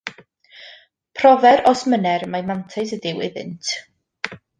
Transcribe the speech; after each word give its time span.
Profer, 1.19 1.57
os 1.71 1.83
mynner, 1.93 2.25
mai 2.35 2.43
mantais 2.51 2.95
ydyw 2.99 3.23
iddynt. 3.29 3.71